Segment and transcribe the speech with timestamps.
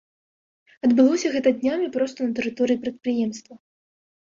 [0.87, 3.65] Адбылося гэта днямі проста на тэрыторыі прадпрыемства.